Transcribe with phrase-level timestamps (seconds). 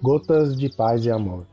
[0.00, 1.44] Gotas de Paz e Amor.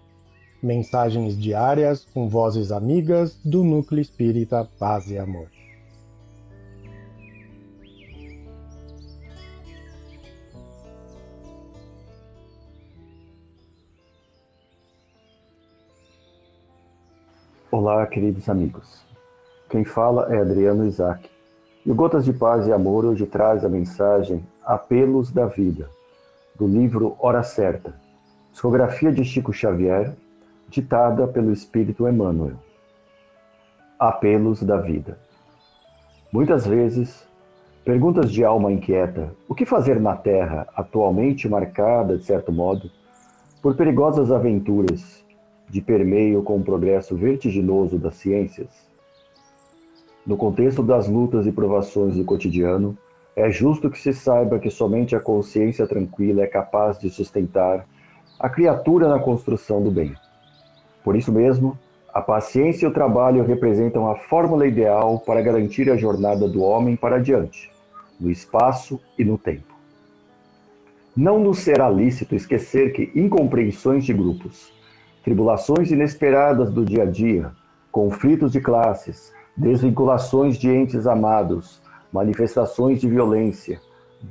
[0.61, 5.47] Mensagens diárias com vozes amigas do Núcleo Espírita Paz e Amor.
[17.71, 19.03] Olá, queridos amigos.
[19.71, 21.27] Quem fala é Adriano Isaac.
[21.83, 25.89] E o Gotas de Paz e Amor hoje traz a mensagem Apelos da Vida,
[26.53, 28.04] do livro Hora Certa,
[28.55, 30.15] discografia de Chico Xavier,
[30.69, 32.55] ditada pelo Espírito Emmanuel.
[33.99, 35.17] Apelos da Vida.
[36.31, 37.27] Muitas vezes,
[37.83, 42.89] perguntas de alma inquieta: o que fazer na Terra, atualmente marcada, de certo modo,
[43.61, 45.21] por perigosas aventuras
[45.69, 48.69] de permeio com o progresso vertiginoso das ciências?
[50.25, 52.97] No contexto das lutas e provações do cotidiano,
[53.35, 57.85] é justo que se saiba que somente a consciência tranquila é capaz de sustentar
[58.39, 60.13] a criatura na construção do bem.
[61.03, 61.77] Por isso mesmo,
[62.13, 66.95] a paciência e o trabalho representam a fórmula ideal para garantir a jornada do homem
[66.95, 67.71] para adiante,
[68.19, 69.75] no espaço e no tempo.
[71.15, 74.73] Não nos será lícito esquecer que incompreensões de grupos,
[75.23, 77.51] tribulações inesperadas do dia a dia,
[77.91, 81.81] conflitos de classes, desvinculações de entes amados,
[82.11, 83.79] manifestações de violência,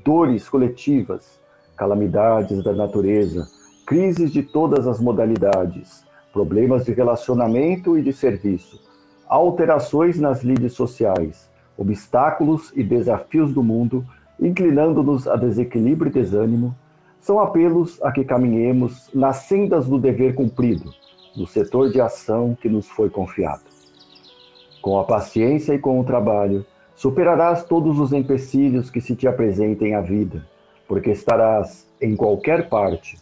[0.05, 1.41] dores coletivas,
[1.77, 3.47] calamidades da natureza,
[3.87, 8.81] crises de todas as modalidades, problemas de relacionamento e de serviço,
[9.29, 14.05] alterações nas lides sociais, obstáculos e desafios do mundo,
[14.41, 16.75] inclinando-nos a desequilíbrio e desânimo,
[17.21, 20.93] são apelos a que caminhemos nas sendas do dever cumprido,
[21.37, 23.65] no setor de ação que nos foi confiado.
[24.81, 29.95] Com a paciência e com o trabalho, superarás todos os empecilhos que se te apresentem
[29.95, 30.47] à vida,
[30.87, 33.17] porque estarás em qualquer parte,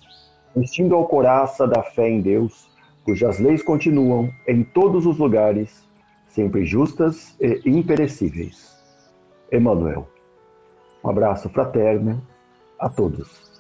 [0.55, 2.71] vestindo ao coraça da fé em Deus,
[3.05, 5.87] cujas leis continuam em todos os lugares,
[6.29, 8.71] sempre justas e imperecíveis.
[9.53, 10.09] Emmanuel.
[11.05, 12.23] Um abraço fraterno
[12.79, 13.53] a todos.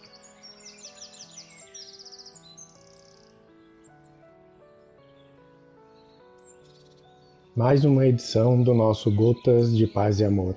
[7.54, 10.56] mais uma edição do nosso Gotas de Paz e Amor.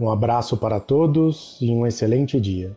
[0.00, 2.74] Um abraço para todos e um excelente dia.